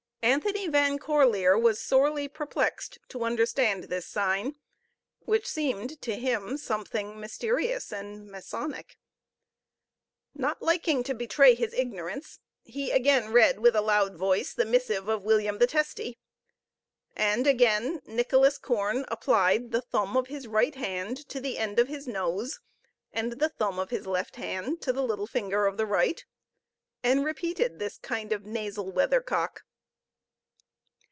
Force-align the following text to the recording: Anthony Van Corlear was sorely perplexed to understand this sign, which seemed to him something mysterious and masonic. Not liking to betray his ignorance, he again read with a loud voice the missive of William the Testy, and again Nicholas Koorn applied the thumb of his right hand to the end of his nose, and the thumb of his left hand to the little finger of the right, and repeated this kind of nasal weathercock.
Anthony 0.23 0.67
Van 0.67 0.99
Corlear 0.99 1.57
was 1.57 1.81
sorely 1.81 2.27
perplexed 2.27 2.99
to 3.07 3.23
understand 3.25 3.85
this 3.85 4.05
sign, 4.05 4.53
which 5.21 5.47
seemed 5.49 5.99
to 6.03 6.15
him 6.15 6.57
something 6.57 7.19
mysterious 7.19 7.91
and 7.91 8.27
masonic. 8.29 8.97
Not 10.35 10.61
liking 10.61 11.01
to 11.05 11.15
betray 11.15 11.55
his 11.55 11.73
ignorance, 11.73 12.39
he 12.61 12.91
again 12.91 13.31
read 13.33 13.61
with 13.61 13.75
a 13.75 13.81
loud 13.81 14.15
voice 14.15 14.53
the 14.53 14.63
missive 14.63 15.07
of 15.07 15.23
William 15.23 15.57
the 15.57 15.65
Testy, 15.65 16.19
and 17.15 17.47
again 17.47 18.03
Nicholas 18.05 18.59
Koorn 18.59 19.05
applied 19.07 19.71
the 19.71 19.81
thumb 19.81 20.15
of 20.15 20.27
his 20.27 20.47
right 20.47 20.75
hand 20.75 21.17
to 21.29 21.41
the 21.41 21.57
end 21.57 21.79
of 21.79 21.87
his 21.87 22.07
nose, 22.07 22.59
and 23.11 23.33
the 23.39 23.49
thumb 23.49 23.79
of 23.79 23.89
his 23.89 24.05
left 24.05 24.35
hand 24.35 24.81
to 24.83 24.93
the 24.93 25.01
little 25.03 25.25
finger 25.25 25.65
of 25.65 25.77
the 25.77 25.87
right, 25.87 26.23
and 27.01 27.25
repeated 27.25 27.79
this 27.79 27.97
kind 27.97 28.31
of 28.31 28.45
nasal 28.45 28.91
weathercock. 28.91 29.63